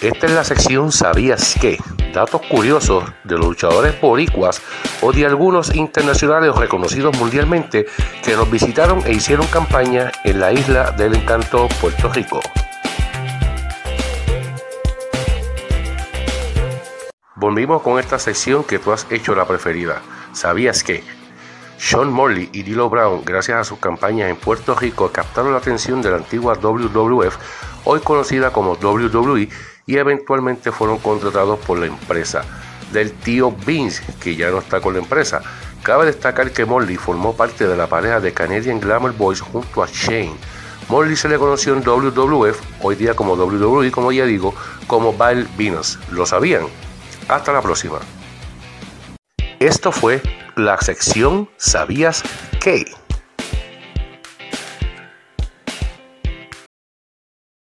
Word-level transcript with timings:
Esta 0.00 0.26
es 0.26 0.32
la 0.32 0.44
sección 0.44 0.92
¿Sabías 0.92 1.56
qué? 1.60 1.76
Datos 2.14 2.40
curiosos 2.42 3.02
de 3.24 3.36
los 3.36 3.46
luchadores 3.46 4.00
boricuas 4.00 4.62
o 5.00 5.12
de 5.12 5.26
algunos 5.26 5.74
internacionales 5.74 6.54
reconocidos 6.54 7.18
mundialmente 7.18 7.84
que 8.22 8.36
nos 8.36 8.48
visitaron 8.48 9.02
e 9.04 9.12
hicieron 9.14 9.48
campaña 9.48 10.12
en 10.22 10.38
la 10.38 10.52
isla 10.52 10.92
del 10.92 11.16
encanto 11.16 11.66
Puerto 11.80 12.12
Rico. 12.12 12.40
Volvimos 17.34 17.82
con 17.82 17.98
esta 17.98 18.20
sección 18.20 18.62
que 18.62 18.78
tú 18.78 18.92
has 18.92 19.04
hecho 19.10 19.34
la 19.34 19.46
preferida. 19.48 20.00
¿Sabías 20.32 20.84
que? 20.84 21.02
Sean 21.76 22.12
Morley 22.12 22.50
y 22.52 22.62
Dilo 22.64 22.88
Brown, 22.90 23.22
gracias 23.24 23.58
a 23.58 23.64
sus 23.64 23.78
campañas 23.78 24.28
en 24.28 24.36
Puerto 24.36 24.74
Rico, 24.74 25.10
captaron 25.12 25.52
la 25.52 25.58
atención 25.58 26.02
de 26.02 26.10
la 26.10 26.16
antigua 26.16 26.54
WWF, 26.54 27.36
hoy 27.90 28.00
conocida 28.00 28.52
como 28.52 28.74
WWE, 28.74 29.48
y 29.86 29.96
eventualmente 29.96 30.70
fueron 30.70 30.98
contratados 30.98 31.58
por 31.60 31.78
la 31.78 31.86
empresa 31.86 32.44
del 32.92 33.12
tío 33.12 33.50
Vince, 33.50 34.02
que 34.20 34.36
ya 34.36 34.50
no 34.50 34.58
está 34.58 34.82
con 34.82 34.92
la 34.92 34.98
empresa. 34.98 35.40
Cabe 35.82 36.04
destacar 36.04 36.50
que 36.50 36.66
Morley 36.66 36.96
formó 36.96 37.34
parte 37.34 37.66
de 37.66 37.76
la 37.78 37.86
pareja 37.86 38.20
de 38.20 38.34
Canadian 38.34 38.78
Glamour 38.78 39.16
Boys 39.16 39.40
junto 39.40 39.82
a 39.82 39.86
Shane. 39.86 40.36
Morley 40.90 41.16
se 41.16 41.30
le 41.30 41.38
conoció 41.38 41.72
en 41.72 41.82
WWF, 41.82 42.60
hoy 42.82 42.94
día 42.94 43.14
como 43.14 43.32
WWE, 43.32 43.90
como 43.90 44.12
ya 44.12 44.26
digo, 44.26 44.54
como 44.86 45.14
Val 45.14 45.48
Venus. 45.56 45.98
¿Lo 46.10 46.26
sabían? 46.26 46.66
Hasta 47.26 47.54
la 47.54 47.62
próxima. 47.62 48.00
Esto 49.60 49.92
fue 49.92 50.20
la 50.56 50.78
sección 50.78 51.48
¿Sabías 51.56 52.22
qué? 52.60 52.84